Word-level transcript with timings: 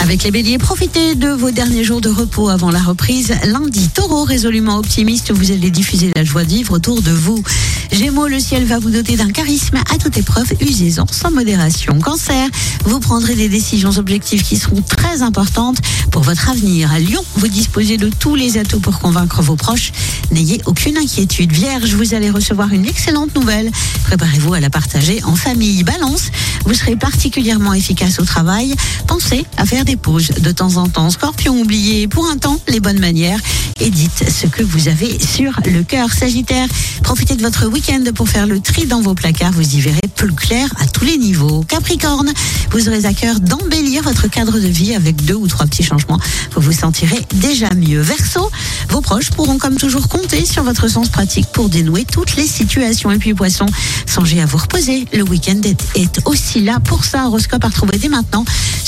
Avec 0.00 0.22
les 0.22 0.30
béliers, 0.30 0.58
profitez 0.58 1.14
de 1.14 1.28
vos 1.28 1.50
derniers 1.50 1.82
jours 1.82 2.00
de 2.00 2.08
repos 2.08 2.48
avant 2.48 2.70
la 2.70 2.80
reprise. 2.80 3.34
Lundi, 3.46 3.88
taureau 3.88 4.24
résolument 4.24 4.76
optimiste, 4.78 5.32
vous 5.32 5.50
allez 5.50 5.70
diffuser 5.70 6.12
la 6.14 6.22
joie 6.22 6.44
de 6.44 6.50
vivre 6.50 6.74
autour 6.74 7.02
de 7.02 7.10
vous. 7.10 7.42
Gémeaux, 7.90 8.28
le 8.28 8.38
ciel 8.38 8.64
va 8.64 8.78
vous 8.78 8.90
doter 8.90 9.16
d'un 9.16 9.30
charisme 9.30 9.78
à 9.90 9.98
toute 9.98 10.16
épreuve, 10.16 10.52
usez-en 10.60 11.06
sans 11.10 11.30
modération. 11.30 11.98
Cancer, 11.98 12.48
vous 12.84 13.00
prendrez 13.00 13.34
des 13.34 13.48
décisions 13.48 13.90
objectives 13.96 14.42
qui 14.42 14.56
seront 14.56 14.82
très 14.82 15.22
importantes 15.22 15.78
pour 16.12 16.22
votre 16.22 16.50
avenir. 16.50 16.92
À 16.92 16.98
Lyon, 16.98 17.24
vous 17.36 17.48
disposez 17.48 17.96
de 17.96 18.08
tous 18.08 18.34
les 18.34 18.58
atouts 18.58 18.80
pour 18.80 18.98
convaincre 18.98 19.42
vos 19.42 19.56
proches. 19.56 19.92
N'ayez 20.30 20.60
aucune 20.66 20.98
inquiétude. 20.98 21.52
Vierge, 21.52 21.94
vous 21.94 22.14
allez 22.14 22.30
recevoir 22.30 22.72
une 22.72 22.86
excellente 22.86 23.34
nouvelle. 23.34 23.70
Préparez-vous 24.04 24.54
à 24.54 24.60
la 24.60 24.70
partager 24.70 25.22
en 25.24 25.34
famille. 25.34 25.82
Balance, 25.82 26.30
vous 26.64 26.74
serez 26.74 26.96
particulièrement 26.96 27.74
efficace 27.74 28.18
au 28.20 28.24
travail. 28.24 28.74
Pensez 29.06 29.44
à 29.56 29.64
faire 29.64 29.84
des 29.84 29.95
pauses 29.96 30.28
de 30.28 30.50
temps 30.50 30.76
en 30.76 30.88
temps. 30.88 31.10
Scorpion, 31.10 31.60
oubliez 31.60 32.08
pour 32.08 32.28
un 32.28 32.36
temps 32.36 32.60
les 32.68 32.80
bonnes 32.80 32.98
manières 32.98 33.40
et 33.80 33.90
dites 33.90 34.24
ce 34.30 34.46
que 34.46 34.62
vous 34.62 34.88
avez 34.88 35.18
sur 35.18 35.58
le 35.66 35.82
cœur. 35.82 36.12
Sagittaire, 36.12 36.68
profitez 37.02 37.34
de 37.34 37.42
votre 37.42 37.66
week-end 37.66 38.02
pour 38.14 38.28
faire 38.28 38.46
le 38.46 38.60
tri 38.60 38.86
dans 38.86 39.00
vos 39.00 39.14
placards. 39.14 39.52
Vous 39.52 39.76
y 39.76 39.80
verrez 39.80 40.08
plus 40.14 40.32
clair 40.32 40.68
à 40.78 40.86
tous 40.86 41.04
les 41.04 41.18
niveaux. 41.18 41.64
Capricorne, 41.66 42.32
vous 42.70 42.88
aurez 42.88 43.04
à 43.04 43.12
cœur 43.12 43.40
d'embellir 43.40 44.02
votre 44.02 44.28
cadre 44.28 44.58
de 44.58 44.66
vie 44.66 44.94
avec 44.94 45.24
deux 45.24 45.34
ou 45.34 45.46
trois 45.46 45.66
petits 45.66 45.82
changements. 45.82 46.18
Vous 46.54 46.60
vous 46.60 46.72
sentirez 46.72 47.20
déjà 47.34 47.72
mieux. 47.74 48.00
Verseau, 48.00 48.50
vos 48.88 49.00
proches 49.00 49.30
pourront 49.30 49.58
comme 49.58 49.76
toujours 49.76 50.08
compter 50.08 50.44
sur 50.44 50.62
votre 50.62 50.88
sens 50.88 51.08
pratique 51.08 51.46
pour 51.52 51.68
dénouer 51.68 52.04
toutes 52.04 52.36
les 52.36 52.46
situations. 52.46 53.10
Et 53.10 53.18
puis 53.18 53.34
Poisson, 53.34 53.66
songez 54.06 54.40
à 54.40 54.46
vous 54.46 54.58
reposer. 54.58 55.06
Le 55.12 55.22
week-end 55.22 55.60
est 55.94 56.20
aussi 56.26 56.60
là 56.60 56.80
pour 56.80 57.04
ça. 57.04 57.26
Horoscope 57.26 57.64
à 57.64 57.68
retrouver 57.68 57.98
dès 57.98 58.08
maintenant 58.08 58.44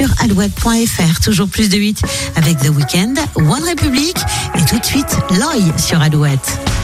sur 0.00 0.22
alouette.fr. 0.22 1.20
Toujours 1.20 1.48
plus 1.48 1.68
de 1.68 1.76
8 1.76 2.02
avec 2.36 2.56
The 2.58 2.70
Weekend, 2.70 3.18
One 3.34 3.62
Republic 3.68 4.16
et 4.54 4.64
tout 4.64 4.78
de 4.78 4.84
suite 4.84 5.18
Loy 5.30 5.76
sur 5.76 6.00
Alouette. 6.00 6.79